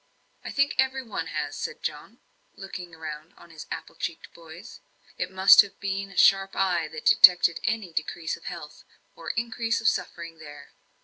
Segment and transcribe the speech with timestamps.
[0.43, 2.21] "I think every one has," said John,
[2.55, 4.79] looking round on his apple cheeked boys;
[5.19, 8.83] it must have been a sharp eye that detected any decrease of health,
[9.15, 10.71] or increase of suffering, there.